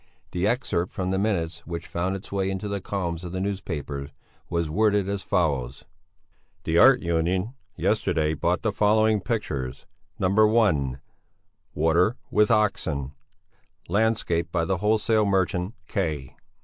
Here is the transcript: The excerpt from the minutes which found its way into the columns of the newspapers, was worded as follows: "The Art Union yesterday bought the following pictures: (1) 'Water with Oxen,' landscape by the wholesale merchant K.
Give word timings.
The 0.31 0.47
excerpt 0.47 0.91
from 0.91 1.11
the 1.11 1.19
minutes 1.19 1.59
which 1.67 1.85
found 1.85 2.15
its 2.15 2.31
way 2.31 2.49
into 2.49 2.67
the 2.67 2.81
columns 2.81 3.23
of 3.23 3.33
the 3.33 3.39
newspapers, 3.39 4.09
was 4.49 4.67
worded 4.67 5.07
as 5.07 5.21
follows: 5.21 5.85
"The 6.63 6.79
Art 6.79 7.01
Union 7.03 7.53
yesterday 7.75 8.33
bought 8.33 8.63
the 8.63 8.71
following 8.71 9.21
pictures: 9.21 9.85
(1) 10.17 10.99
'Water 11.75 12.17
with 12.31 12.49
Oxen,' 12.49 13.11
landscape 13.87 14.51
by 14.51 14.65
the 14.65 14.77
wholesale 14.77 15.25
merchant 15.27 15.75
K. 15.85 16.35